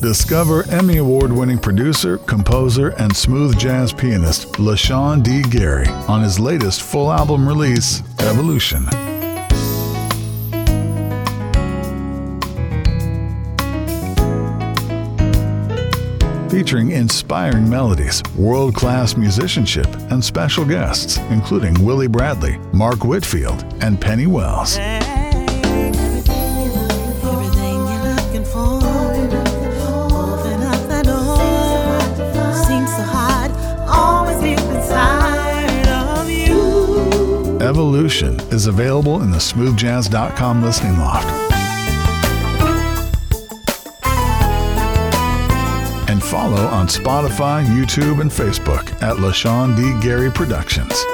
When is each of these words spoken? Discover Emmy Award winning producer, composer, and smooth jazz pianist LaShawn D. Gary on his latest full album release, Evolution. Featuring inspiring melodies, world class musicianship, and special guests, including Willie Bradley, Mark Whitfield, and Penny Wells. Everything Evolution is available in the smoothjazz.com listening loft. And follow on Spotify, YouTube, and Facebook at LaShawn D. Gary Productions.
Discover 0.00 0.64
Emmy 0.70 0.96
Award 0.96 1.30
winning 1.30 1.58
producer, 1.58 2.16
composer, 2.16 2.88
and 2.98 3.14
smooth 3.14 3.58
jazz 3.58 3.92
pianist 3.92 4.52
LaShawn 4.54 5.22
D. 5.22 5.42
Gary 5.42 5.86
on 6.08 6.22
his 6.22 6.40
latest 6.40 6.80
full 6.80 7.12
album 7.12 7.46
release, 7.46 8.02
Evolution. 8.20 8.86
Featuring 16.48 16.92
inspiring 16.92 17.68
melodies, 17.68 18.22
world 18.38 18.74
class 18.74 19.18
musicianship, 19.18 19.86
and 20.10 20.24
special 20.24 20.64
guests, 20.64 21.18
including 21.28 21.74
Willie 21.84 22.08
Bradley, 22.08 22.56
Mark 22.72 23.04
Whitfield, 23.04 23.64
and 23.82 24.00
Penny 24.00 24.26
Wells. 24.26 24.78
Everything 24.78 24.99
Evolution 37.60 38.40
is 38.50 38.66
available 38.68 39.22
in 39.22 39.30
the 39.30 39.36
smoothjazz.com 39.36 40.62
listening 40.62 40.98
loft. 40.98 41.28
And 46.08 46.22
follow 46.22 46.66
on 46.68 46.86
Spotify, 46.86 47.64
YouTube, 47.66 48.22
and 48.22 48.30
Facebook 48.30 48.90
at 49.02 49.18
LaShawn 49.18 49.76
D. 49.76 49.94
Gary 50.02 50.30
Productions. 50.30 51.04